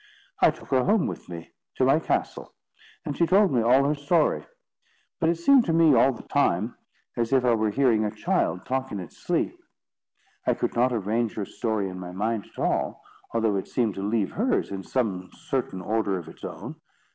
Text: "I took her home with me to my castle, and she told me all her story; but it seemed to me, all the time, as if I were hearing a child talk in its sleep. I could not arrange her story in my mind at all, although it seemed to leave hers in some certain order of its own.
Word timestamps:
"I 0.41 0.49
took 0.49 0.69
her 0.69 0.83
home 0.83 1.05
with 1.05 1.29
me 1.29 1.53
to 1.75 1.85
my 1.85 1.99
castle, 1.99 2.55
and 3.05 3.15
she 3.15 3.27
told 3.27 3.51
me 3.53 3.61
all 3.61 3.83
her 3.83 3.93
story; 3.93 4.47
but 5.19 5.29
it 5.29 5.35
seemed 5.37 5.63
to 5.65 5.73
me, 5.73 5.93
all 5.93 6.11
the 6.11 6.23
time, 6.23 6.75
as 7.15 7.31
if 7.31 7.45
I 7.45 7.53
were 7.53 7.69
hearing 7.69 8.03
a 8.03 8.09
child 8.09 8.65
talk 8.65 8.91
in 8.91 8.99
its 8.99 9.15
sleep. 9.15 9.61
I 10.47 10.55
could 10.55 10.73
not 10.75 10.91
arrange 10.91 11.35
her 11.35 11.45
story 11.45 11.87
in 11.87 11.99
my 11.99 12.13
mind 12.13 12.47
at 12.47 12.57
all, 12.57 13.03
although 13.35 13.57
it 13.57 13.67
seemed 13.67 13.93
to 13.93 14.01
leave 14.01 14.31
hers 14.31 14.71
in 14.71 14.81
some 14.81 15.29
certain 15.33 15.81
order 15.83 16.17
of 16.17 16.27
its 16.27 16.43
own. 16.43 16.77